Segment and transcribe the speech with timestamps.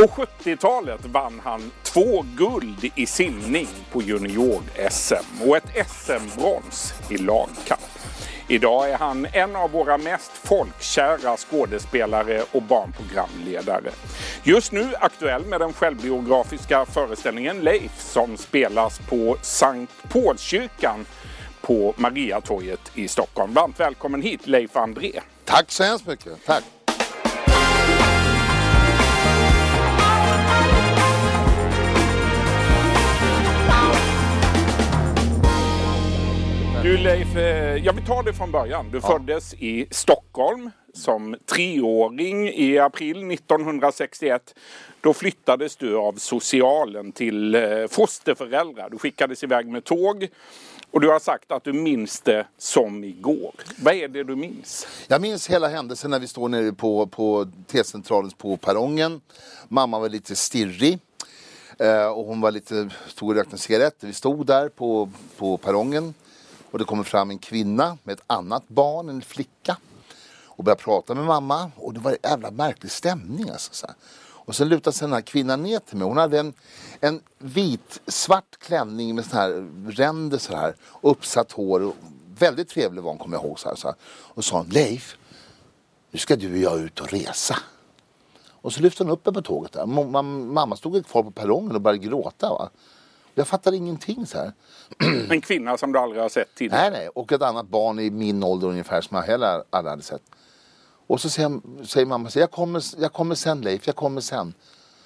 [0.00, 7.80] På 70-talet vann han två guld i simning på junior-SM och ett SM-brons i lagkamp.
[8.48, 13.90] Idag är han en av våra mest folkkära skådespelare och barnprogramledare.
[14.42, 21.06] Just nu aktuell med den självbiografiska föreställningen Leif som spelas på Sankt Paulskyrkan
[21.60, 23.54] på Mariatorget i Stockholm.
[23.54, 25.20] Varmt välkommen hit Leif André.
[25.44, 26.46] Tack så hemskt mycket.
[26.46, 26.64] Tack.
[37.02, 38.90] Leif, eh, jag vill ta det från början.
[38.90, 44.54] Du föddes i Stockholm som treåring i april 1961.
[45.00, 48.90] Då flyttades du av socialen till eh, fosterföräldrar.
[48.90, 50.28] Du skickades iväg med tåg.
[50.90, 53.54] Och du har sagt att du minns det som igår.
[53.82, 54.86] Vad är det du minns?
[55.08, 59.20] Jag minns hela händelsen när vi står nere på, på T-centralen på perrongen.
[59.68, 60.98] Mamma var lite stirrig.
[61.78, 63.96] Eh, och hon var lite, stod och rökte en cigarett.
[64.00, 66.14] Vi stod där på, på perrongen.
[66.70, 69.76] Och det kommer fram en kvinna med ett annat barn, en flicka.
[70.44, 71.70] Och börjar prata med mamma.
[71.76, 73.74] Och det var en jävla märklig stämning alltså.
[73.74, 73.96] Så här.
[74.50, 76.08] Och sen lutade sig den här kvinnan ner till mig.
[76.08, 76.52] Hon hade en,
[77.00, 80.74] en vit svart klänning med sån här ränder så här.
[81.00, 81.82] Uppsatt hår.
[81.82, 81.96] Och
[82.38, 83.58] väldigt trevlig var hon kommer jag ihåg.
[83.58, 83.96] Så här, så här.
[84.04, 85.16] Och sa hon, Leif,
[86.10, 87.56] nu ska du och jag ut och resa.
[88.62, 89.86] Och så lyfte hon upp mig på tåget där.
[89.86, 92.48] Mamma stod kvar på perrongen och började gråta.
[92.48, 92.70] Va?
[93.34, 94.52] Jag fattade ingenting så här.
[95.30, 96.90] En kvinna som du aldrig har sett tidigare.
[96.90, 97.08] Nej, nej.
[97.08, 100.22] Och ett annat barn i min ålder ungefär som jag heller aldrig hade sett.
[101.06, 104.54] Och så säger, säger mamma, så jag, kommer, jag kommer sen Leif, jag kommer sen.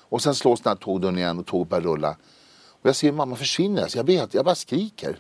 [0.09, 2.17] Och sen slås den här tågdörren igen och tåget börjar rulla.
[2.69, 5.19] Och jag ser mamma försvinna, så jag, ber, jag bara skriker.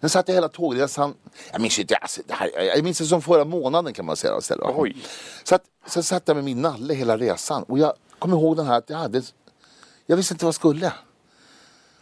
[0.00, 1.14] Sen satt jag hela tågresan,
[1.52, 4.38] jag minns inte, alltså, det här, jag minns det som förra månaden kan man säga.
[4.38, 4.66] Istället.
[4.76, 4.96] Oj.
[5.44, 8.66] Så att, sen satt jag med min nalle hela resan och jag kommer ihåg den
[8.66, 9.22] här att jag hade,
[10.06, 10.92] jag visste inte vad jag skulle.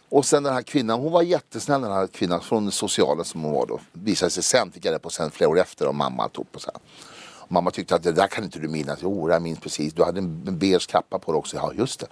[0.09, 3.53] Och sen den här kvinnan, hon var jättesnäll den här kvinnan från socialen som hon
[3.53, 3.79] var då.
[3.91, 6.59] Visade sig sen, fick jag det på sen flera år efter och mamma tog på
[6.59, 6.71] sen.
[6.73, 6.81] här.
[7.45, 8.99] Och mamma tyckte att det där kan inte du minnas.
[9.01, 9.93] Jo, jag minns precis.
[9.93, 11.57] Du hade en en beige kappa på dig också.
[11.57, 12.07] Ja, just det.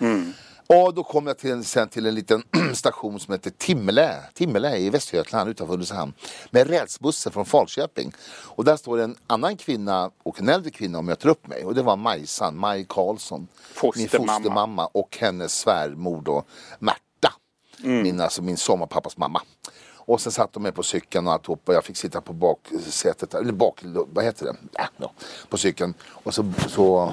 [0.00, 0.32] Mm.
[0.66, 2.42] Och då kom jag till, sen till en liten
[2.74, 6.12] station som heter Timmelä, Timmelä i Västergötland utanför Ulricehamn.
[6.50, 8.12] Med rälsbussen från Falköping.
[8.44, 11.64] Och där står en annan kvinna och en äldre kvinna och möter upp mig.
[11.64, 13.40] Och det var Majsan, Maj Karlsson.
[13.40, 14.32] Min Fostermamma.
[14.32, 16.44] fostermamma och hennes svärmor då,
[16.78, 17.32] Märta.
[17.78, 19.42] Min, alltså min sommarpappas mamma.
[20.04, 23.34] Och sen satt de med på cykeln och alltihop och jag fick sitta på baksätet,
[23.34, 24.56] eller bak, vad heter det?
[24.72, 25.12] Ja, ja,
[25.48, 25.94] på cykeln.
[26.02, 27.12] Och så, så,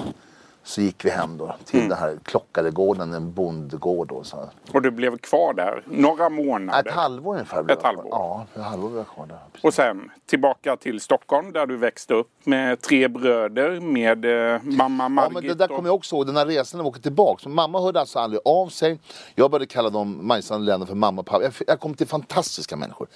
[0.63, 4.23] så gick vi hem då till den här Klockaregården, en bondgård då.
[4.23, 4.49] Så.
[4.73, 6.79] Och du blev kvar där några månader.
[6.89, 7.63] Ett halvår ungefär.
[7.63, 8.07] blev Ett halvår.
[8.11, 9.39] Ja, ett halvår blev jag kvar där.
[9.63, 14.25] Och sen tillbaka till Stockholm där du växte upp med tre bröder med
[14.55, 15.33] eh, mamma Ja, Margit.
[15.33, 17.43] men det där och- kommer jag också ihåg, den här resan när vi åkte tillbaka.
[17.43, 18.99] Så mamma hörde alltså aldrig av sig.
[19.35, 21.43] Jag började kalla dem, Majsan och för mamma och pappa.
[21.43, 23.07] Jag, jag kom till fantastiska människor.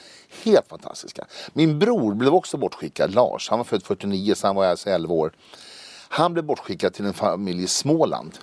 [0.44, 1.25] Helt fantastiska.
[1.54, 3.50] Min bror blev också bortskickad, Lars.
[3.50, 5.31] Han var född 49, så han var alltså 11 år.
[6.16, 8.38] Han blev bortskickad till en familj i Småland.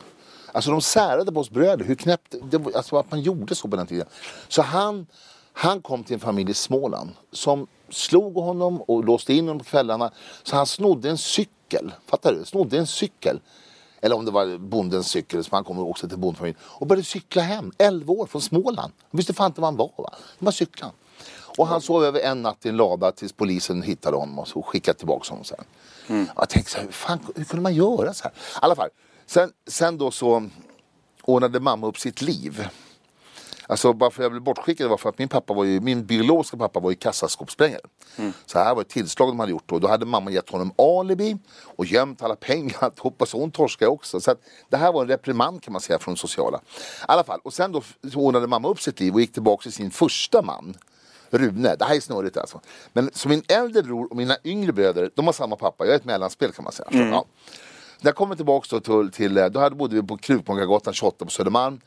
[0.53, 3.69] Alltså de särade på oss bröder, hur knäppt, det var, alltså att man gjorde så
[3.69, 4.07] på den tiden.
[4.49, 5.07] Så han,
[5.53, 9.65] han kom till en familj i Småland som slog honom och låste in honom på
[9.65, 10.11] kvällarna.
[10.43, 12.45] Så han snodde en cykel, fattar du?
[12.45, 13.41] Snodde en cykel.
[14.01, 16.61] Eller om det var bondens cykel, som han kom också till bondfamiljen.
[16.63, 18.93] Och började cykla hem, 11 år, från Småland.
[19.11, 19.93] Han visste fan inte var han var.
[19.97, 20.11] Va?
[20.13, 20.93] Han bara cyklade.
[21.61, 24.63] Och han sov över en natt i en lada tills polisen hittade honom och så
[24.63, 25.65] skickade tillbaka honom sen.
[26.37, 28.33] Jag tänkte så här, hur, fan, hur kunde man göra så här?
[28.33, 28.89] I alla fall,
[29.27, 30.49] sen, sen då så
[31.23, 32.69] ordnade mamma upp sitt liv.
[33.67, 36.07] Alltså bara för att jag blev bortskickad var för att min pappa var ju, min
[36.07, 37.81] biologiska pappa var ju kassaskåpssprängare.
[38.47, 39.79] Så här var ett tillslag de hade gjort då.
[39.79, 41.37] Då hade mamma gett honom alibi
[41.77, 44.21] och gömt alla pengar alltihopa så hon torskade också.
[44.21, 44.39] Så att
[44.69, 46.59] det här var en reprimand kan man säga från sociala.
[46.59, 46.61] I
[47.09, 47.83] alla fall, och sen då
[48.15, 50.77] ordnade mamma upp sitt liv och gick tillbaka till sin första man.
[51.31, 52.61] Rune, det här är snurrigt alltså.
[52.93, 55.85] Men så min äldre bror och mina yngre bröder, de har samma pappa.
[55.85, 56.89] Jag är ett mellanspel kan man säga.
[56.91, 57.25] Så, ja.
[58.01, 61.31] När jag kommer tillbaka då till, till då hade bodde vi på Krukmakargatan 28 på
[61.31, 61.81] Södermalm.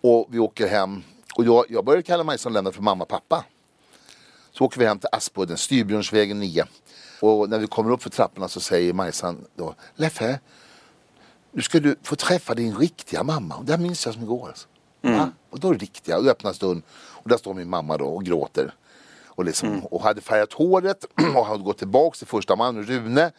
[0.00, 1.02] Och vi åker hem.
[1.36, 3.44] Och jag, jag började kalla mig som Lennart för mamma och pappa.
[4.52, 6.64] Så åker vi hem till Aspudden, Styrbjörnsvägen 9.
[7.20, 10.40] Och när vi kommer upp för trapporna så säger Majsan då Leffe,
[11.52, 13.56] nu ska du få träffa din riktiga mamma.
[13.56, 14.48] Och det här minns jag som igår.
[14.48, 14.68] Alltså.
[15.00, 15.30] Va?
[15.50, 16.18] Och då riktiga.
[16.18, 18.74] Och öppnas dörren och där står min mamma då och gråter.
[19.26, 21.04] Och, liksom, och hade färgat håret
[21.36, 23.32] och hade gått tillbaks till första man, Rune.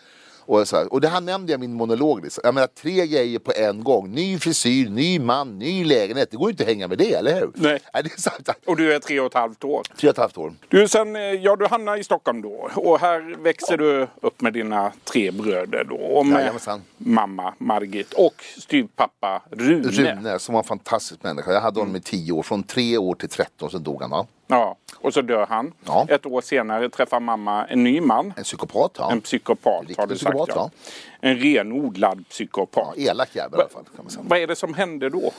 [0.52, 2.24] Och, så här, och det här nämnde jag i min monolog.
[2.24, 2.42] Liksom.
[2.44, 4.12] Jag menar tre grejer på en gång.
[4.12, 6.32] Ny frisyr, ny man, ny lägenhet.
[6.32, 7.52] Det går ju inte att hänga med det, eller hur?
[7.54, 7.80] Nej.
[7.94, 8.50] Nej det är sant.
[8.66, 9.84] Och du är tre och ett halvt år.
[9.98, 10.54] Tre och ett halvt år.
[10.68, 12.70] Du, sen, eh, ja, du hamnar i Stockholm då.
[12.76, 15.96] Och här växer du upp med dina tre bröder då.
[15.96, 16.82] Och med Jajamensan.
[16.98, 19.88] mamma Margit och styvpappa Rune.
[19.88, 21.52] Rune som var en fantastisk människa.
[21.52, 22.44] Jag hade honom i tio år.
[22.44, 24.10] Från tre år till tretton så dog han.
[24.10, 24.26] Va?
[24.52, 25.74] Ja, och så dör han.
[25.86, 26.06] Ja.
[26.10, 28.34] Ett år senare träffar mamma en ny man.
[28.38, 28.92] En psykopat.
[28.98, 29.12] Ja.
[29.12, 30.36] En psykopat har du sagt.
[30.38, 30.46] ja.
[30.48, 30.72] ja.
[31.20, 32.98] En renodlad psykopat.
[32.98, 33.84] Elak jävel i alla fall.
[33.96, 34.24] Kan man säga.
[34.28, 35.32] Vad är det som hände då?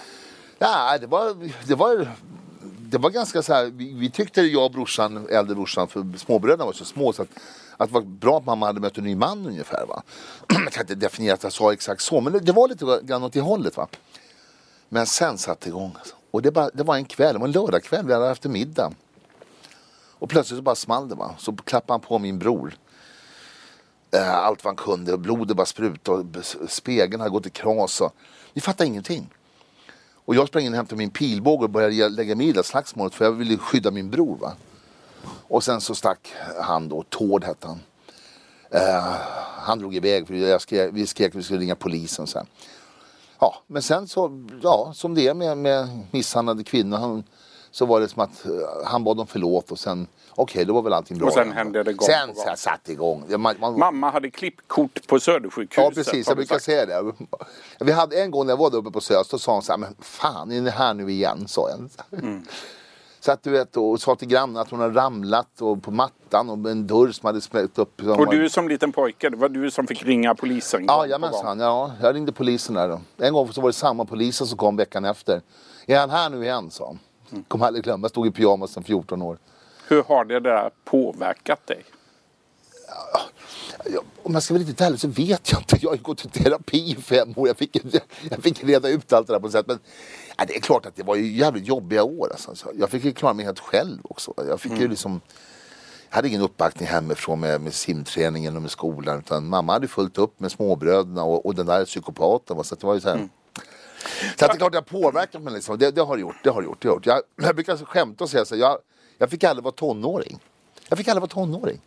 [0.59, 2.09] Ja, det var, det var,
[2.79, 3.65] det var ganska så här.
[3.65, 7.29] Vi, vi tyckte, jag och brorsan, äldre brorsan, för småbröderna var så små så att,
[7.77, 9.87] att det var bra att mamma hade mött en ny man ungefär.
[9.87, 10.03] Va?
[10.49, 13.23] Jag kan inte definiera att jag sa exakt så, men det, det var lite grann
[13.23, 13.77] åt det hållet.
[13.77, 13.89] Va?
[14.89, 15.93] Men sen satte det igång.
[15.99, 16.15] Alltså.
[16.33, 18.93] Och det, bara, det var en kväll, det var en lördagkväll, vi hade haft middag.
[20.23, 21.15] Och plötsligt så bara small det.
[21.15, 21.35] Va?
[21.39, 22.75] Så klappade han på min bror.
[24.11, 28.01] Eh, allt vad han kunde, blodet bara sprutade och spegeln hade gått i kras.
[28.01, 28.15] Och,
[28.53, 29.29] vi fattade ingenting.
[30.25, 32.63] Och jag sprang in och hämtade min pilbåge och började lägga mig i det där
[32.63, 34.37] slagsmålet för jag ville skydda min bror.
[34.37, 34.53] Va?
[35.49, 37.81] Och sen så stack han då, Tord hette han.
[38.71, 39.15] Eh,
[39.59, 42.47] han drog iväg för jag skrek, vi skrek att vi skulle ringa polisen sen.
[43.43, 46.97] Ja, men sen så, ja, som det är med, med misshandlade kvinnor.
[46.97, 47.25] Han,
[47.71, 48.51] så var det som att eh,
[48.85, 51.27] han bad om förlåt och sen, okej, då var väl allting bra.
[51.29, 52.45] Och sen hände det gång Sen på gång.
[52.45, 53.25] så satte igång.
[53.39, 55.85] Man, man, Mamma hade klippkort på Södersjukhuset.
[55.85, 56.65] Ja precis, jag brukar sagt.
[56.65, 57.13] säga det.
[57.81, 59.73] Vi hade en gång när jag var där uppe på Sös, då sa hon så
[59.73, 61.49] här, men fan är ni här nu igen?
[61.49, 61.91] Sa jag.
[62.23, 62.47] Mm.
[63.25, 66.51] Så att du vet, och sa till grannen att hon hade ramlat och på mattan
[66.51, 68.01] och en dörr som hade smält upp.
[68.01, 71.61] som Och du som liten pojke, det var du som fick ringa polisen Ja, jajamensan.
[71.61, 73.01] Ja, jag ringde polisen där då.
[73.17, 75.41] En gång så var det samma polisen som kom veckan efter.
[75.87, 76.71] Är han här nu igen?
[76.71, 76.99] sa han.
[77.31, 77.45] Mm.
[77.45, 79.39] Kommer aldrig glömma, jag stod i pyjamas sedan 14 år.
[79.89, 81.85] Hur har det där påverkat dig?
[82.89, 83.21] Ja,
[84.23, 85.77] om jag ska vara riktigt ärlig så vet jag inte.
[85.81, 87.49] Jag har ju gått i terapi i fem år.
[87.49, 87.77] Jag fick,
[88.31, 89.67] jag fick reda ut allt det där på ett sätt.
[89.67, 89.79] Men
[90.39, 92.29] ja, det är klart att det var ju jävligt jobbiga år.
[92.31, 92.55] Alltså.
[92.55, 94.35] Så Jag fick ju klara mig helt själv också.
[94.49, 95.21] Jag fick ju liksom
[96.09, 99.19] jag hade ingen uppbackning hemifrån med, med simträningen och med skolan.
[99.19, 102.57] Utan mamma hade fullt upp med småbröderna och, och den där psykopaten.
[102.57, 102.65] va.
[102.65, 103.29] Så det var ju så här.
[104.39, 105.53] Så att det är klart det har påverkat mig.
[105.53, 105.79] Liksom.
[105.79, 106.37] Det, det har det gjort.
[106.43, 107.07] Det har det gjort, det har gjort.
[107.07, 108.79] Jag, jag brukar skämta och säga så här, jag,
[109.19, 110.39] jag fick aldrig vara tonåring.
[110.89, 111.81] Jag fick aldrig vara tonåring.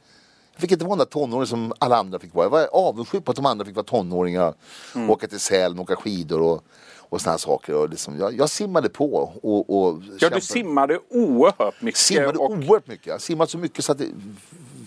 [0.55, 2.45] Jag fick inte vara den där tonåringen som alla andra fick vara.
[2.45, 4.53] Jag var avundsjuk på att de andra fick vara tonåringar.
[4.95, 5.09] Mm.
[5.09, 6.63] Åka till Sälen, åka skidor och,
[7.09, 7.75] och såna här saker.
[7.75, 9.33] Och liksom, jag, jag simmade på.
[9.41, 10.35] Och, och Ja, kämpade.
[10.35, 11.99] du simmade oerhört mycket.
[11.99, 13.07] simmade och, oerhört mycket.
[13.07, 14.07] Jag simmade så mycket så att det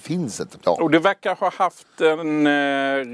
[0.03, 0.59] finns inte.
[0.65, 0.73] Ja.
[0.81, 2.51] och du verkar ha haft en eh,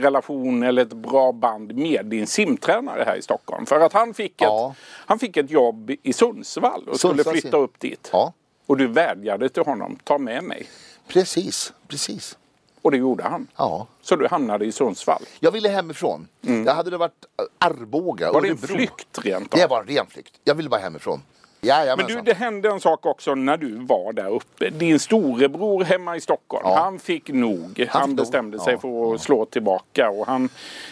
[0.02, 3.66] relation eller ett bra band med din simtränare här i Stockholm.
[3.66, 4.74] För att han fick ett, Ja.
[4.80, 8.08] han fick ett jobb i Sundsvall och skulle Sundsvall flytta sim- upp dit.
[8.12, 8.32] Ja,
[8.66, 10.66] Och du vädjade till honom, ta med mig.
[11.08, 11.72] precis.
[11.88, 12.38] precis.
[12.84, 13.46] Och det gjorde han.
[13.56, 13.86] Ja.
[14.02, 15.22] Så du hamnade i Sundsvall.
[15.40, 16.28] Jag ville hemifrån.
[16.40, 17.24] Jag hade det varit
[17.58, 18.34] Arboga, Mm.
[18.34, 19.60] Var det en flykt rent av?
[19.60, 20.32] Det var en ren flykt.
[20.44, 21.22] Jag ville bara hemifrån.
[21.60, 22.16] Men Jajamensan.
[22.16, 24.70] du, det hände en sak också när du var där uppe.
[24.70, 26.76] Din storebror hemma i Stockholm, Ja.
[26.78, 27.86] han fick nog.
[27.90, 28.16] Han, nog.
[28.16, 30.48] bestämde sig Ja, för att slå tillbaka och han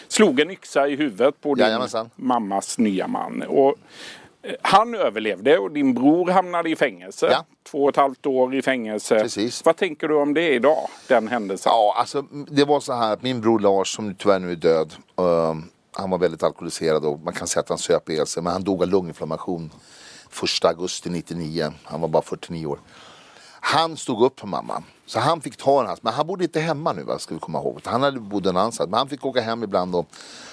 [0.07, 2.09] slog en yxa i huvudet på din Jajamensan.
[2.15, 3.41] mammas nya man.
[3.47, 3.75] Och
[4.61, 7.27] han överlevde och din bror hamnade i fängelse.
[7.31, 7.45] Ja.
[7.63, 9.19] Två och ett halvt år i fängelse.
[9.19, 9.65] Precis.
[9.65, 11.69] Vad tänker du om det idag, den händelsen?
[11.69, 14.93] Ja, alltså det var så här att min bror Lars som tyvärr nu är död.
[15.17, 18.43] ehm, han var väldigt alkoholiserad och man kan säga att han söp ihjäl sig.
[18.43, 19.71] Men han dog av lunginflammation
[20.61, 21.71] 1 augusti 99.
[21.83, 22.79] Han var bara 49 år.
[23.65, 24.83] Han stod upp för mamma.
[25.05, 25.97] Så han fick ta den här.
[26.01, 27.81] Men han bodde inte hemma nu va, ska vi komma ihåg.
[27.85, 28.89] Han hade bodde en annanstans.
[28.89, 30.07] Men han fick åka hem ibland och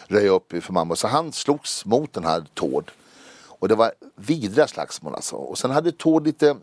[0.07, 0.97] röja upp för mamma.
[0.97, 2.91] Så han slogs mot den här Tord.
[3.61, 5.37] Och det var vidriga slagsmål alltså.
[5.37, 6.57] Och sen hade Tord lite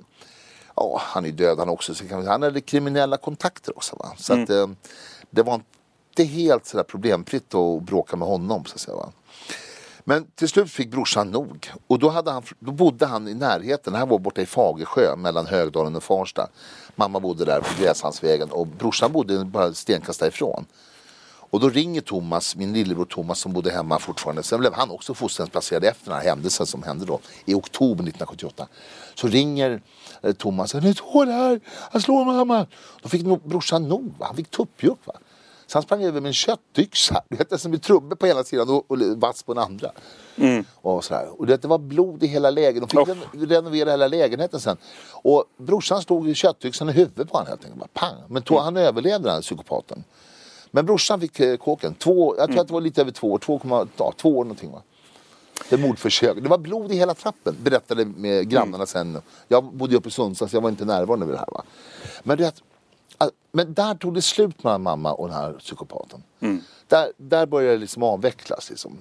[0.80, 1.96] Ja, han är död han också.
[1.96, 2.04] Så.
[2.10, 3.96] Han hade kriminella kontakter också.
[3.96, 4.14] Va?
[4.18, 4.68] Så att, eh,
[5.30, 8.66] det var inte helt sådär problemfritt att bråka med honom.
[8.66, 9.12] Så att säga, va?
[10.04, 11.72] Men till slut fick brorsan nog.
[11.88, 13.96] Och då, hade han, då bodde han i närheten.
[13.96, 16.50] Här var borta i Fagersjö mellan Högdalen och Farsta.
[16.96, 20.66] Mamma bodde där på Gräslandsvägen och brorsan bodde bara stenkast därifrån.
[21.50, 24.44] Och då ringer Thomas, min lillebror Thomas som bodde hemma fortfarande.
[24.44, 28.68] Sen blev han också fosterhemsplacerad efter den här händelsen som hände då i oktober 1978.
[29.16, 29.82] Så ringer
[30.22, 31.60] eh, Thomas, nu står det här,
[31.92, 32.66] han slår mamma.
[33.02, 35.00] Då fick brorsan nog, han fick tuppjuck.
[35.06, 35.14] Va?
[35.68, 38.70] Så han sprang över med en köttyxa, du vet, som med trubbor på ena sidan
[38.70, 39.92] och, och vass på den andra.
[40.76, 41.30] Och, sådär.
[41.40, 43.06] och det, det var blod i hela lägenheten.
[43.06, 44.78] De fick ren- renovera hela lägenheten sen.
[45.12, 47.80] Och brorsan slog köttyxan i huvudet på honom helt enkelt.
[47.80, 48.16] Bara pang.
[48.28, 50.04] Men to, han överlevde den här psykopaten.
[50.72, 51.94] Men brorsan fick eh, kåken.
[51.96, 53.38] Två, jag tror att det var lite över två år.
[53.40, 54.82] Två, ja, två år någonting va.
[55.70, 56.38] Ett mordförsök.
[56.44, 57.56] Det var blod i hela trappen.
[57.64, 59.22] Berättade med grannarna sen.
[59.48, 61.64] Jag bodde uppe i Sundsvall så jag var inte närvarande vid det här va.
[62.24, 62.62] Men det,
[63.18, 66.24] All- Men där tog det slut mellan mamma och den här psykopaten.
[66.88, 68.70] Där, där började det liksom avvecklas.
[68.70, 68.98] Liksom.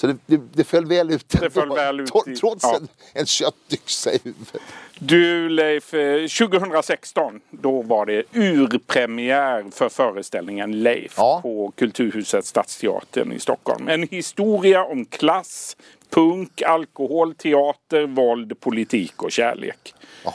[0.00, 1.28] Så det, det, det föll väl ut.
[1.28, 2.76] Det föll väl ut i- Trots ja.
[2.76, 4.62] en, en köttyxa i huvudet.
[4.98, 11.40] Du Leif, eh, 2016 då var det urpremiär för föreställningen Leif Ja.
[11.42, 13.88] på Kulturhuset Stadsteatern i Stockholm.
[13.88, 15.76] En historia om klass,
[16.10, 19.94] punk, alkohol, teater, våld, politik och kärlek.
[20.24, 20.32] Ja.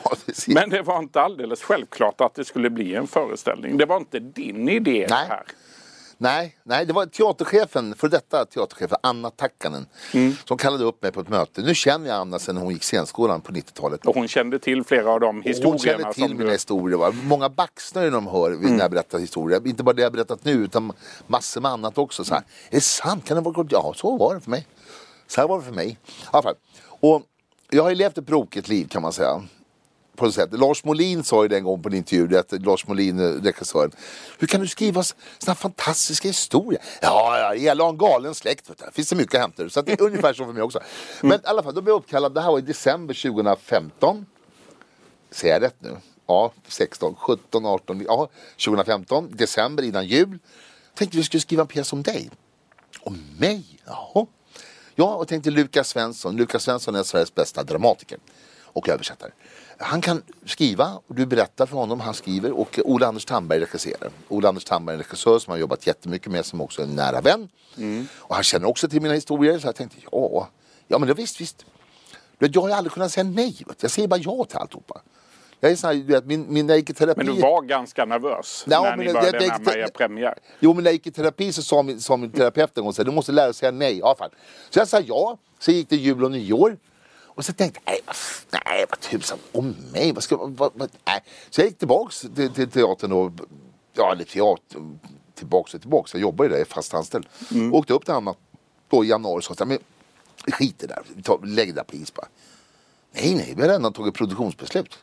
[0.47, 3.77] Men det var inte alldeles självklart att det skulle bli en föreställning.
[3.77, 5.25] Det var inte din idé Nej.
[5.29, 5.43] här.
[6.17, 10.33] Nej, nej, det var teaterchefen, för detta teaterchefen, Anna Takkanen, Mm.
[10.47, 11.61] som kallade upp mig på ett möte.
[11.61, 14.05] Nu känner jag Anna sedan hon gick scenskolan på 90-talet.
[14.05, 16.51] Och hon kände till flera av de Hon historierna känner till som mina du...
[16.51, 16.97] historier.
[16.97, 17.11] Va?
[17.23, 19.67] Många baxnar när de hör när jag berättar historier.
[19.67, 20.93] Inte bara det jag berättat nu utan
[21.27, 22.23] massor med annat också.
[22.23, 23.25] Så här, är det sant?
[23.27, 23.67] Kan det vara gott?
[23.71, 24.67] Ja, så var det för mig.
[25.27, 25.89] Så här var det för mig.
[25.89, 25.97] I
[26.31, 26.55] alla fall.
[26.87, 27.21] Och
[27.69, 29.43] jag har ju levt ett brokigt liv kan man säga.
[30.15, 30.49] På ett sätt.
[30.51, 33.91] Lars Molin sa ju den gången på en intervju, att Lars Molin, eh, regissören,
[34.39, 36.81] hur kan du skriva sådana fantastiska historier?
[37.01, 38.85] Ja, ja, jag har en galen släkt, vet du.
[38.91, 39.69] finns det mycket att hämta.
[39.69, 40.79] Så att det är ungefär så för mig också.
[41.21, 44.25] Men i alla fall, då blev jag uppkallad, det här var i december 2015.
[45.31, 45.97] Säger jag rätt nu?
[46.27, 48.29] Ja, 16, 17, 18, ja,
[48.65, 50.39] 2015, december innan jul.
[50.95, 52.29] Tänkte vi skulle skriva en pjäs om dig.
[52.99, 53.79] Om mig?
[53.85, 54.25] Jaha.
[54.95, 56.35] Ja, och tänkte Lukas Svensson.
[56.35, 58.17] Lukas Svensson är Sveriges bästa dramatiker
[58.63, 59.31] och översättare.
[59.77, 64.09] Han kan skriva och du berättar för honom, han skriver och Ola Anders Tandberg regisserar.
[64.27, 66.85] Ola Anders Tandberg är en regissör som jag har jobbat jättemycket med som också är
[66.85, 67.49] en nära vän.
[68.17, 70.47] Och han känner också till mina historier så jag tänkte ja,
[70.87, 71.65] ja men det, visst, visst.
[72.39, 73.57] Jag har ju aldrig kunnat säga nej.
[73.79, 75.01] Jag säger bara ja till alltihopa.
[75.59, 77.23] Jag är sån här, vet, min, min, när jag gick i terapi.
[77.23, 80.33] Men du var ganska nervös Ja, när men ni började det- närma det- er premiär.
[80.59, 82.93] Jo men när jag gick i terapi så sa min, sa min terapeut en gång
[82.93, 83.97] så här, du måste lära dig säga nej.
[83.99, 84.29] Ja, fan.
[84.69, 86.77] Så jag sa ja, så gick det jul och nyår.
[87.35, 90.71] Och så tänkte jag, nej vad, f- nej, vad tusan, om mig, vad ska vad,
[90.75, 91.23] vad, nej.
[91.49, 93.31] Så jag gick tillbaks till, till teatern och,
[93.93, 94.97] ja eller teater,
[95.35, 96.13] tillbaks och tillbaks.
[96.13, 97.27] Jag jobbar ju där, jag är fast anställd.
[97.73, 98.35] Åkte upp till Anna
[98.89, 99.79] då i januari och sa, men
[100.51, 102.27] skit i det där, Ta- lägg det där på is bara.
[103.11, 104.97] Nej, nej, vi har redan tagit produktionsbeslut.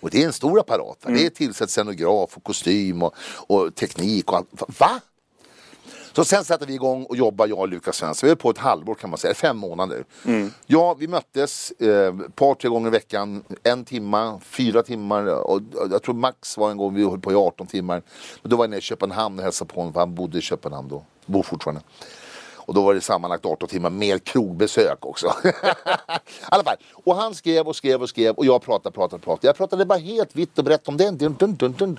[0.00, 0.98] Och det är en stor apparat.
[1.04, 1.10] va?
[1.10, 3.14] Det är tillsatt scenograf och kostym och,
[3.46, 4.48] och teknik och allt.
[4.78, 5.00] Va?
[6.14, 8.26] Så sen satte vi igång och jobbade, jag och Lukas Svensson.
[8.26, 10.04] Vi höll på ett halvår kan man säga, fem månader.
[10.66, 13.44] Ja, vi möttes eh, par, tre gånger i veckan.
[13.62, 15.26] En timma, fyra timmar.
[15.26, 18.02] Och, och jag tror max var en gång vi höll på i 18 timmar.
[18.42, 20.40] Men då var jag nere i Köpenhamn och hälsade på honom, för han bodde i
[20.40, 21.04] Köpenhamn då.
[21.26, 21.82] Bor fortfarande.
[22.64, 25.26] Och då var det sammanlagt 18 timmar med krogbesök också.
[25.44, 25.50] I
[26.42, 26.76] alla fall.
[26.92, 29.46] Och han skrev och skrev och skrev och jag pratade, pratade, pratade.
[29.46, 31.18] Jag pratade bara helt vitt och brett om den.
[31.18, 31.98] Dun, dun, dun, dun.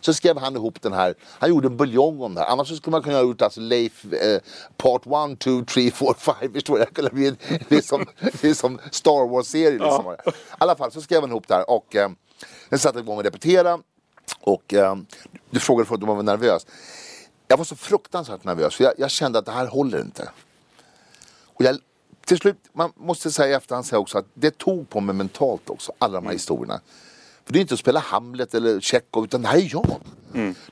[0.00, 1.14] Så skrev han ihop den här.
[1.38, 2.48] Han gjorde en buljong om det här.
[2.48, 4.40] Annars så skulle man kunna ha gjort alltså Leif eh,
[4.76, 5.02] part
[5.32, 6.52] 1, 2, 3, 4, 5.
[6.52, 7.02] Förstår du?
[7.02, 7.34] Det bli
[7.68, 8.06] det är som,
[8.40, 9.78] det som Star Wars-serie.
[9.78, 10.16] Liksom.
[10.28, 12.10] I alla fall så skrev han ihop det här och eh,
[12.68, 13.78] sen satte jag igång och repetera.
[14.40, 14.96] Och eh,
[15.50, 16.66] du frågade förut om jag var nervös.
[17.52, 20.30] Jag var så fruktansvärt nervös för jag, jag kände att det här håller inte.
[21.44, 21.78] Och jag,
[22.26, 25.70] till slut, man måste säga i efterhand säga också att det tog på mig mentalt
[25.70, 26.80] också, alla de här historierna.
[27.44, 29.96] För det är inte att spela Hamlet eller Tjechov utan det här är jag.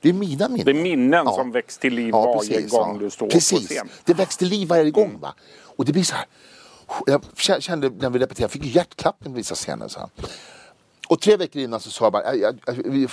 [0.01, 0.65] Det är mina minnen.
[0.65, 1.33] Det är minnen Ja.
[1.35, 2.99] som väcks till liv Ja, varje precis, gång ja.
[3.05, 3.69] du står precis.
[3.69, 3.89] på scen.
[4.05, 5.19] Det väcks till liv varje gång.
[5.21, 5.35] Va?
[5.63, 6.27] Och det blir så här.
[7.07, 9.89] Jag kä- kände när vi repeterade, jag fick hjärtklappning vissa scener.
[9.89, 10.09] Så här.
[11.09, 13.11] Och tre veckor innan så sa jag bara, jag, jag,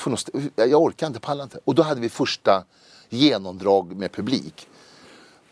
[0.55, 1.59] jag, jag orkar inte, pallar inte.
[1.65, 2.63] Och då hade vi första
[3.09, 4.67] genomdrag med publik.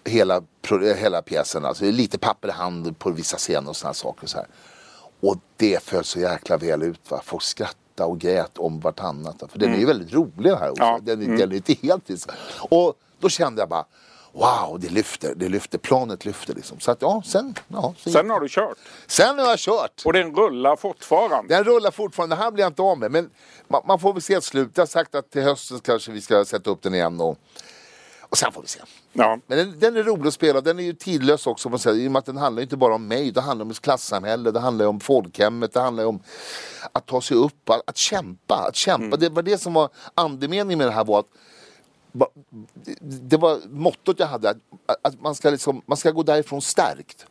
[0.03, 0.41] Hela,
[0.95, 4.27] hela pjäsen, alltså lite papper i hand på vissa scener och sådana saker.
[4.27, 4.47] Så här.
[5.19, 7.11] Och det föll så jäkla väl ut.
[7.11, 7.21] Va?
[7.23, 9.43] Folk skrattade och grät om vartannat.
[9.51, 10.83] För den är ju väldigt rolig den här också.
[10.83, 10.99] Ja.
[11.01, 12.27] Den, är- den är inte helt...
[12.69, 13.85] Och då kände jag bara,
[14.35, 16.79] wow, det lyfter, det lyfter, planet lyfter liksom.
[16.79, 18.77] Så att ja, sen, ja, så Sen har du kört.
[19.07, 20.01] sen har jag kört.
[20.05, 21.55] Och den rullar fortfarande.
[21.55, 23.11] Den rullar fortfarande, det här blir jag inte av med.
[23.11, 23.29] Men
[23.67, 24.69] man, man får väl se ett slut.
[24.73, 27.21] Jag har sagt att till hösten kanske vi ska sätta upp den igen.
[27.21, 27.37] Och,
[28.21, 28.79] och sen får vi se.
[29.13, 29.39] Ja.
[29.47, 31.69] Men den, den är rolig att spela, den är ju tidlös också.
[31.69, 33.71] Man säger, I och med att den handlar inte bara om mig, det handlar om
[33.71, 36.19] ett klassamhälle, det handlar om folkhemmet, det handlar om
[36.91, 38.55] att ta sig upp, att, att kämpa.
[38.55, 39.17] Att kämpa.
[39.17, 41.29] Det var det som var andemeningen med det här var att
[43.01, 44.57] det- var mottot jag hade, att,
[45.01, 47.25] att man, ska liksom, man ska gå därifrån stärkt.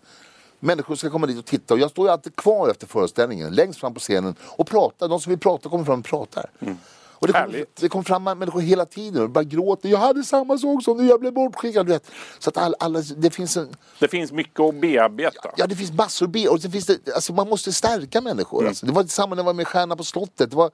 [0.60, 3.80] Människor ska komma dit och titta och jag står ju alltid kvar efter föreställningen längst
[3.80, 5.08] fram på scenen och pratar.
[5.08, 6.50] De som vill prata kommer fram och pratar.
[6.60, 6.76] Mm.
[7.14, 7.76] Och det Härligt.
[7.80, 9.88] det kommer fram människor hela tiden och bara gråter.
[9.88, 11.86] Jag hade samma sak som du, jag blev bortskickad.
[11.86, 12.10] Du vet.
[12.38, 15.50] Så att alla, alla, det finns en, Det finns mycket att bearbeta.
[15.56, 18.60] Ja, det finns massor be och det finns det, alltså man måste stärka människor.
[18.60, 18.68] Mm.
[18.68, 20.50] Alltså, det var samma när jag var med Stjärna på slottet.
[20.50, 20.70] Det var,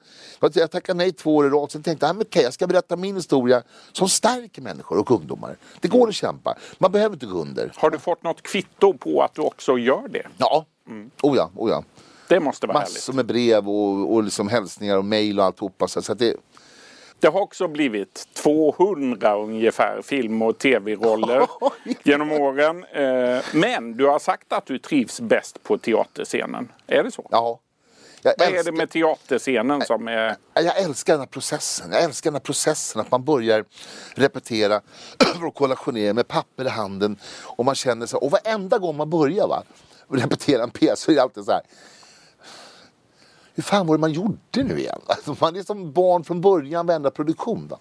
[0.53, 2.95] jag tackade nej två år i rad, sen tänkte jag, men okej, jag ska berätta
[2.95, 5.55] min historia som stärker människor och ungdomar.
[5.79, 7.71] Det går att kämpa, man behöver inte gå under.
[7.75, 10.27] Har du fått något kvitto på att du också gör det?
[10.37, 10.65] Ja,
[11.21, 11.83] oh ja, oh ja.
[12.35, 15.87] Det måste vara Massor med brev och, och liksom hälsningar och mejl och alltihopa.
[15.87, 16.35] Så, så att det,
[17.19, 21.47] Det har också blivit 200 ungefär film och tv-roller
[22.03, 22.83] genom åren.
[22.83, 26.71] Eh, Men du har sagt att du trivs bäst på teaterscenen.
[26.87, 27.27] Är det så?
[27.31, 27.59] Ja.
[28.23, 30.35] Jag Vad är älskar- det med teaterscenen som är...
[30.53, 31.91] Jag älskar den här processen.
[31.91, 33.65] Jag älskar den här processen att man börjar
[34.15, 34.81] repetera
[35.47, 37.17] och kollationera med papper i handen.
[37.43, 39.63] Och man känner sig, och varenda gång man börjar va,
[40.09, 41.61] repetera en pjäs så är det alltid så här.
[43.55, 45.01] Hur fan var det man gjorde nu igen?
[45.07, 47.67] Alltså, man är som barn från början varenda produktion.
[47.67, 47.77] Va?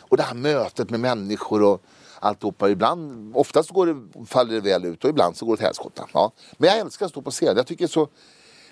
[0.00, 1.82] Och det här mötet med människor och
[2.20, 2.68] alltihopa.
[2.70, 6.06] Ibland, oftast går det, faller det väl ut och ibland så går det till helskotta.
[6.14, 6.32] Ja.
[6.56, 7.56] Men jag älskar att stå på scen.
[7.56, 8.08] Jag tycker det är så,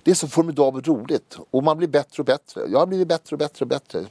[0.03, 1.37] det är så formidabelt roligt.
[1.51, 2.63] Och man blir bättre och bättre.
[2.69, 4.05] Jag har blivit bättre och bättre och bättre.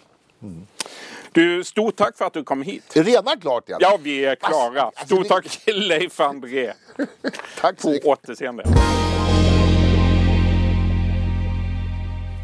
[1.31, 2.95] Du, stort tack för att du kom hit.
[2.95, 3.79] Är det redan klart igen?
[3.81, 4.81] Ja, vi är klara.
[4.81, 6.73] Alltså, alltså, Stort tack till Leif André.
[7.61, 8.07] Tack så På mycket.
[8.07, 8.63] återseende.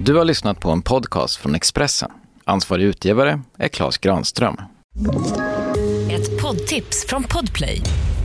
[0.05, 2.12] Du har lyssnat på en podcast från Expressen.
[2.46, 4.55] Ansvarig utgivare är Klas Granström.
[6.12, 7.81] Ett poddtips från Podplay.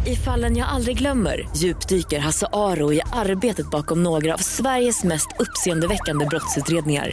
[0.06, 5.28] I fallen jag aldrig glömmer djupdyker Hasse Aro i arbetet bakom några av Sveriges mest
[5.38, 7.10] uppseendeväckande brottsutredningar.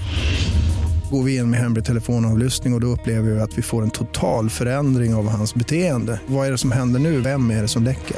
[1.12, 3.92] Går vi in med hemlig telefonavlyssning och, och då upplever vi att vi får en
[3.92, 6.20] total förändring av hans beteende.
[6.26, 7.22] Vad är det som händer nu?
[7.22, 8.18] Vem är det som läcker?